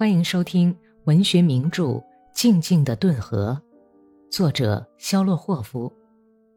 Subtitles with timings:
[0.00, 0.74] 欢迎收听
[1.04, 1.84] 文学名著
[2.32, 3.60] 《静静的顿河》，
[4.34, 5.92] 作者肖洛霍夫，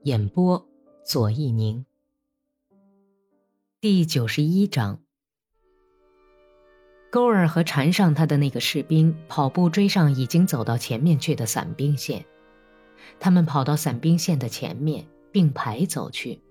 [0.04, 0.66] 演播
[1.06, 1.86] 左一宁。
[3.82, 5.02] 第九十一章，
[7.12, 12.24] 勾儿和缠上他的那个士兵跑步追上已经走到前面去的伞兵线，
[13.20, 16.42] 他们跑到伞兵线的前面并排走去，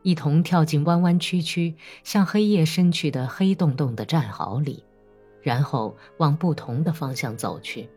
[0.00, 1.74] 一同跳进弯弯曲曲
[2.04, 4.82] 向黑夜伸去的黑洞洞的战壕里。
[5.48, 7.88] 然后往不同的方向走去。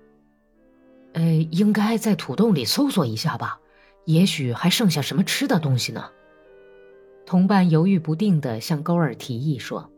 [1.12, 3.60] 呃，应该在土洞里搜索一下吧，
[4.06, 6.12] 也许还剩下什么吃的东西呢。
[7.26, 9.92] 同伴犹豫不定地向勾儿提议说：“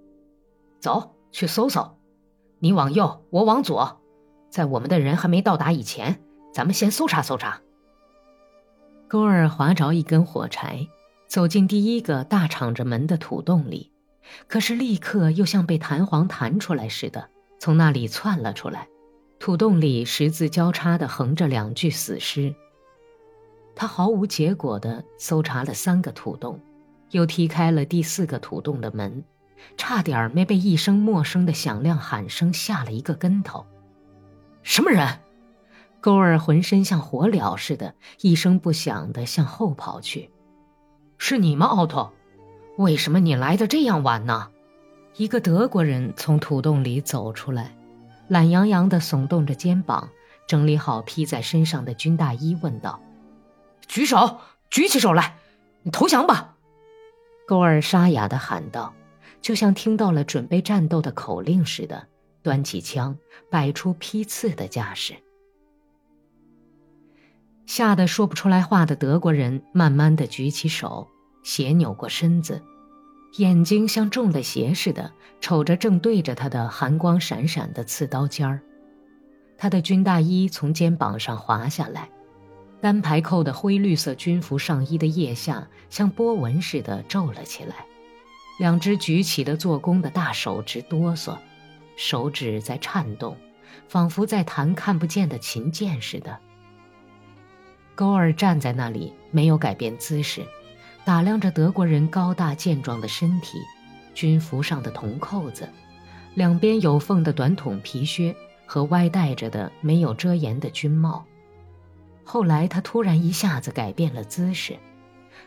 [0.82, 1.96] 走去搜搜，
[2.58, 4.02] 你往右，我往左，
[4.50, 7.62] 在我们的人还没到达以前，咱们先搜查搜查。”
[9.08, 10.88] 勾儿划着一根火柴，
[11.28, 13.92] 走进第一个大敞着门的土洞里，
[14.48, 17.30] 可是立刻又像被弹簧弹出来似的。
[17.64, 18.90] 从那里窜了出来，
[19.40, 22.54] 土洞里十字交叉的横着两具死尸。
[23.74, 26.60] 他毫无结果的搜查了三个土洞，
[27.12, 29.24] 又踢开了第四个土洞的门，
[29.78, 33.66] 差点没被一声陌生的响亮喊声吓了一个跟头。
[34.62, 35.20] 什么人？
[36.02, 40.32] 勾儿浑身像火燎似的，一声不响的向后跑去。
[41.18, 42.12] 是你吗，奥托？
[42.78, 44.50] 为什么你来的这样晚呢？
[45.16, 47.76] 一个德国人从土洞里走出来，
[48.28, 50.10] 懒洋洋地耸动着肩膀，
[50.48, 53.00] 整理好披在身上的军大衣，问道
[53.88, 54.40] ：“举手，
[54.72, 55.38] 举起手来，
[55.84, 56.56] 你投降吧！”
[57.46, 58.92] 勾儿沙哑地喊道，
[59.40, 62.08] 就像听到了准备战斗的口令似的，
[62.42, 63.16] 端起枪，
[63.52, 65.14] 摆出批次的架势。
[67.68, 71.08] 吓得说不出来话的德国人慢慢地举起手，
[71.44, 72.64] 斜扭过身子。
[73.38, 78.62] 眼睛像中了邪似的瞅着正对着他的寒光闪闪的刺刀尖儿，
[79.58, 82.10] 他的军大衣从肩膀上滑下来，
[82.80, 87.88] 单排扣的灰绿色军服上衣的腋下像波纹似的皱了起来，
[88.60, 91.36] 两只举起的做工的大手直哆嗦，
[91.96, 93.36] 手指在颤动，
[93.88, 96.38] 仿佛在弹看不见的琴键似的。
[97.96, 100.46] 勾儿站在那里，没有改变姿势。
[101.06, 103.58] 打量着德国人高大健壮的身体，
[104.14, 105.68] 军服上的铜扣子，
[106.34, 108.34] 两边有缝的短筒皮靴
[108.66, 111.26] 和歪戴着的没有遮掩的军帽。
[112.24, 114.78] 后来他突然一下子改变了姿势，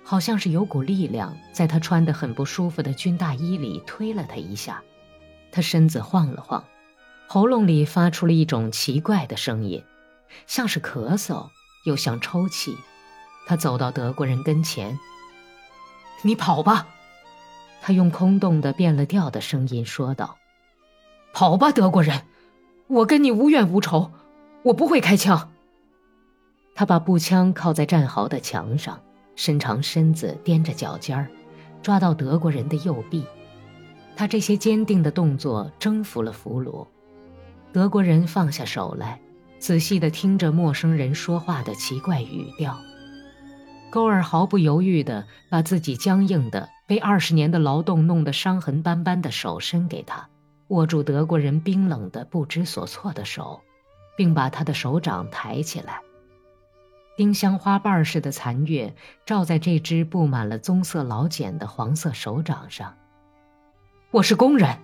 [0.03, 4.83] 好像是有股力量在他穿得很不舒服的军大衣里推了他一下，
[5.51, 6.63] 他身子晃了晃，
[7.27, 9.83] 喉咙里发出了一种奇怪的声音，
[10.47, 11.49] 像是咳嗽，
[11.87, 12.77] 又像抽泣。
[13.47, 14.99] 他走到德国人跟前。
[16.23, 16.89] 你跑吧，
[17.81, 20.37] 他用空洞的变了调的声音说道
[21.33, 22.23] ：“跑吧，德国人，
[22.89, 24.11] 我跟你无怨无仇，
[24.63, 25.53] 我不会开枪。”
[26.75, 29.01] 他把步枪靠在战壕的墙上，
[29.35, 31.29] 伸长身子，踮着脚尖儿，
[31.83, 33.25] 抓到德国人的右臂。
[34.17, 36.87] 他这些坚定的动作征服了俘虏。
[37.73, 39.21] 德国人放下手来，
[39.59, 42.79] 仔细地听着陌生人说话的奇怪语调。
[43.97, 50.29] 勾儿毫不犹豫地把自己僵硬的、被二十年的劳动弄得伤痕斑斑的手伸给他，
[50.69, 53.63] 握住德国人冰冷的、不知所措的手，
[54.15, 56.03] 并把他的手掌抬起来。
[57.17, 62.99] 丁香花瓣似的残月照在这只布满了棕色老茧的黄色手掌上。
[64.11, 64.77] 我是工人，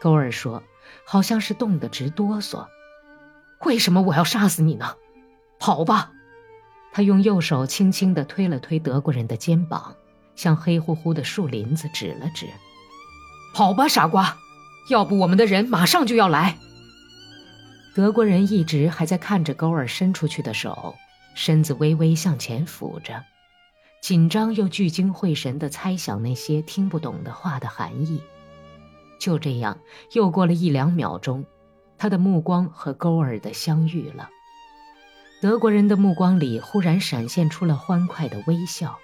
[0.00, 0.62] 勾儿说，
[1.04, 2.68] 好像是冻得直哆嗦。
[3.64, 4.94] 为什么我要杀死你呢？
[5.58, 6.12] 跑吧！
[6.96, 9.94] 他用右手轻轻地推了推德国人的肩膀，
[10.34, 12.46] 向黑乎乎的树林子指了指
[13.52, 14.38] ：“跑吧，傻瓜！
[14.88, 16.56] 要不我们的人马上就要来。”
[17.94, 20.94] 德国人一直还在看着勾儿伸出去的手，
[21.34, 23.22] 身子微微向前俯着，
[24.00, 28.22] 紧张又聚精会神地猜想那些听不懂的话的含义。
[29.20, 29.78] 就这样，
[30.14, 31.44] 又过了一两秒钟，
[31.98, 34.30] 他的目光和勾儿的相遇了。
[35.38, 38.98] 德国人的目光里忽然闪现出了欢快的微笑，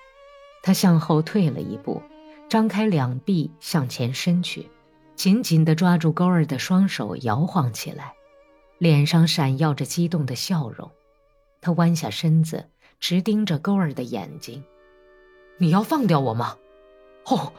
[0.63, 2.03] 他向后退了一步，
[2.49, 4.71] 张开两臂向前伸去，
[5.15, 8.15] 紧紧地抓住勾儿的双手，摇晃起来，
[8.79, 10.91] 脸上闪耀着激动的笑容。
[11.61, 14.65] 他弯下身子，直盯着勾儿的眼睛
[15.59, 16.57] ：“你要放掉我吗？
[17.27, 17.53] 哦，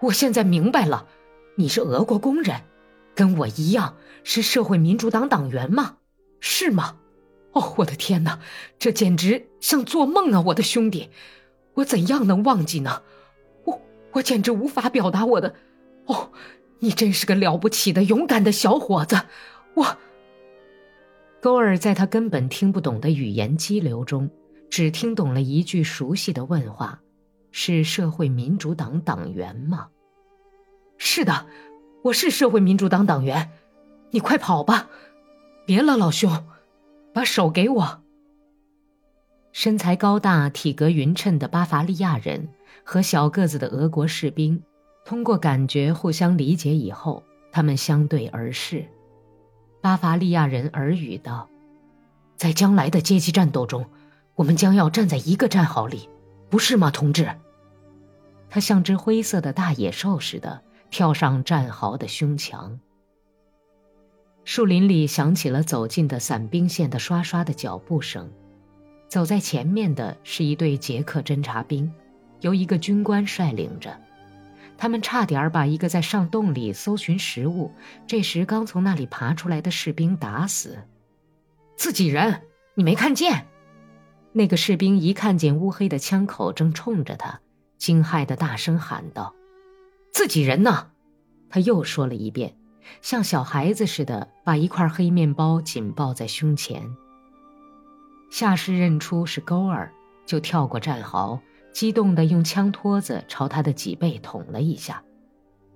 [0.00, 1.06] 我现在明白了，
[1.56, 2.62] 你是俄国工人，
[3.14, 5.98] 跟我一样是社会民主党党员吗？
[6.40, 6.96] 是吗？”
[7.54, 8.40] 哦，我的天哪，
[8.78, 10.40] 这简直像做梦啊！
[10.46, 11.08] 我的兄弟，
[11.74, 13.02] 我怎样能忘记呢？
[13.64, 13.80] 我
[14.12, 15.54] 我简直无法表达我的。
[16.06, 16.32] 哦，
[16.80, 19.22] 你真是个了不起的勇敢的小伙子，
[19.74, 19.96] 我
[21.40, 24.30] 勾儿在他根本听不懂的语言激流中，
[24.68, 27.00] 只听懂了一句熟悉的问话
[27.52, 29.88] ：“是社会民主党党员吗
[30.98, 31.46] ？”“是的，
[32.02, 33.52] 我是社会民主党党员。
[34.10, 34.88] 你快跑吧，
[35.64, 36.44] 别了，老兄，
[37.14, 38.02] 把手给我。”
[39.52, 42.48] 身材高大、体格匀称的巴伐利亚人
[42.82, 44.60] 和小个子的俄国士兵，
[45.04, 47.22] 通过感觉互相理解以后，
[47.52, 48.84] 他们相对而视。
[49.80, 51.48] 巴伐利亚人耳语道
[52.34, 53.86] ：“在将来的阶级战斗中，
[54.34, 56.08] 我们将要站在一个战壕里，
[56.50, 57.30] 不是吗，同志？”
[58.50, 62.80] 他像只灰色的大野兽似的跳上战壕的胸墙。
[64.44, 68.30] 树林里响起了走近的伞兵线的刷刷的脚步声。
[69.08, 71.90] 走在前面的是一队捷克侦察兵，
[72.40, 73.98] 由一个军官率领着。
[74.76, 77.72] 他们差点把一个在上洞里搜寻食物、
[78.06, 80.76] 这时刚从那里爬出来的士兵打死。
[81.76, 82.42] 自己人，
[82.74, 83.46] 你没看见？
[84.32, 87.40] 那个士兵一看见乌黑的枪口正冲着他，
[87.78, 89.32] 惊骇的大声喊道
[90.12, 90.90] ：“自己人呢？”
[91.48, 92.56] 他又说了一遍，
[93.02, 96.96] 像小孩子似的把一块黑面包紧抱在胸前。
[98.30, 99.92] 夏氏认出是勾儿，
[100.26, 101.40] 就跳过战壕，
[101.72, 105.02] 激动地用枪托子朝他的脊背捅了一下。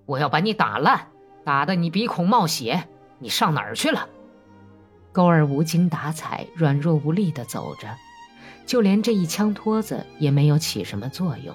[0.06, 1.08] 我要把你打烂，
[1.44, 2.88] 打得你鼻孔冒血！
[3.18, 4.08] 你上哪儿去了？
[5.12, 7.88] 勾儿无精打采、软弱无力地走着，
[8.66, 11.54] 就连这一枪托子也没有起什么作用。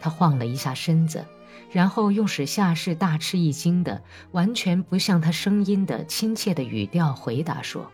[0.00, 1.24] 他晃了一下身子，
[1.70, 7.90] 然后用使夏氏大吃一惊的、完全不像他声音的亲切的语调回答说。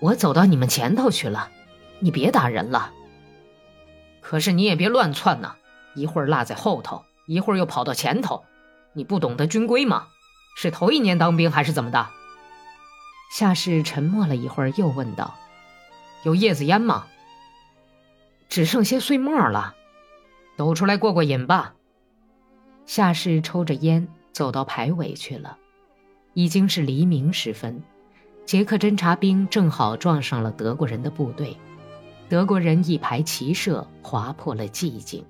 [0.00, 1.50] 我走到你们前头去了，
[2.00, 2.92] 你别打人了。
[4.20, 5.56] 可是你也别乱窜呐，
[5.94, 8.44] 一会儿落在后头，一会儿又跑到前头，
[8.92, 10.08] 你不懂得军规吗？
[10.56, 12.08] 是头一年当兵还是怎么的？
[13.32, 15.34] 夏氏沉默了一会儿，又问道
[16.24, 17.06] ：“有叶子烟吗？
[18.48, 19.74] 只剩些碎末了，
[20.56, 21.74] 抖出来过过瘾吧。”
[22.86, 25.56] 夏氏抽着烟走到排尾去了，
[26.34, 27.82] 已经是黎明时分。
[28.46, 31.56] 捷克侦察兵正好撞上了德国人的部队，
[32.28, 35.24] 德国人一排齐射，划破了寂静，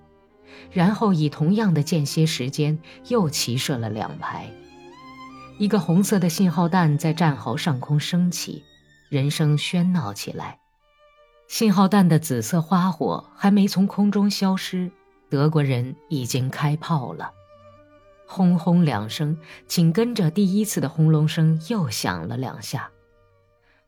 [0.73, 4.51] 然后以同样的间歇时间又齐射了两排。
[5.59, 8.65] 一个红色的信号弹在战壕上空升起，
[9.09, 10.59] 人声喧闹起来。
[11.47, 14.91] 信号弹的紫色花火还没从空中消失，
[15.29, 17.31] 德国人已经开炮了。
[18.27, 22.91] 轰轰两声，紧跟着第一次的轰隆声又响了两下。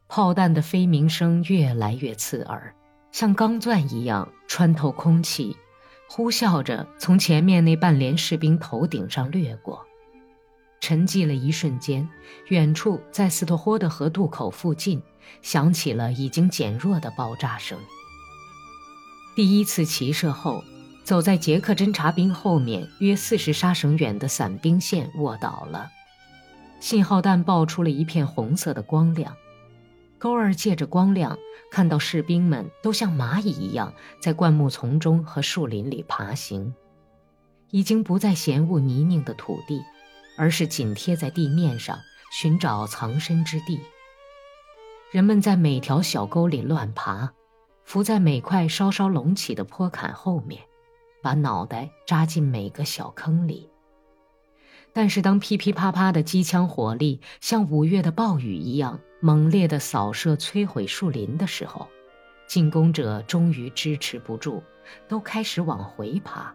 [0.09, 2.75] 炮弹的飞鸣声越来越刺耳，
[3.11, 5.57] 像钢钻一样穿透空气，
[6.09, 9.85] 呼啸着从前面那半连士兵头顶上掠过。
[10.79, 12.09] 沉寂了一瞬间，
[12.49, 15.03] 远处在斯托霍的河渡口附近
[15.43, 17.77] 响起了已经减弱的爆炸声。
[19.35, 20.63] 第一次齐射后，
[21.07, 25.89] 走在捷克侦察兵后面约四十沙绳远的伞兵线卧倒了，
[26.81, 29.37] 信号弹爆出了一片红色的光亮。
[30.19, 31.39] 勾儿借着光亮，
[31.71, 36.75] 看到士兵们都像蚂蚁一样在灌木丛中和树林里爬行，
[37.71, 39.81] 已经不再嫌恶泥泞的土地，
[40.37, 42.01] 而是紧贴在地面上
[42.33, 43.79] 寻找藏身之地。
[45.13, 47.33] 人们在每条小沟里乱爬，
[47.85, 50.63] 伏在每块稍稍隆起的坡坎后面，
[51.27, 53.69] 把脑袋扎进每个小坑里。
[54.93, 61.89] 但是，当噼噼啪啪的机枪火力像五月的暴雨一样猛烈地扫射、摧毁树林的时候，
[62.47, 64.63] 进攻者终于支持不住，
[65.09, 66.55] 都开始往回爬，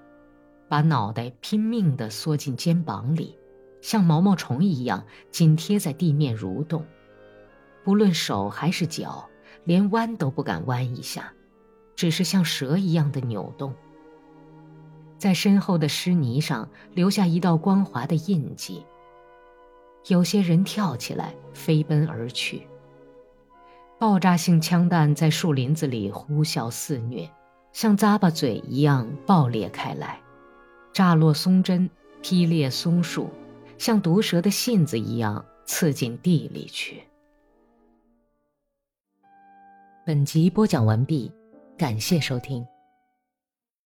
[0.70, 3.38] 把脑袋拼命地缩进肩膀里，
[3.82, 6.86] 像毛毛虫一样紧贴在地面蠕动，
[7.84, 9.28] 不论手还是脚，
[9.66, 11.34] 连弯都不敢弯一下，
[11.94, 13.76] 只是像蛇一样的扭动。
[15.22, 18.84] 在身后的湿泥上留下一道光滑的印记。
[20.08, 22.68] 有些人跳起来飞奔而去。
[24.00, 27.30] 爆炸性枪弹在树林子里呼啸肆虐，
[27.72, 30.20] 像咂巴嘴一样爆裂开来，
[30.92, 31.88] 炸落松针，
[32.24, 33.30] 劈裂松树，
[33.78, 37.04] 像毒蛇的信子一样刺进地里去。
[40.04, 41.32] 本集播讲完毕，
[41.78, 42.66] 感谢收听。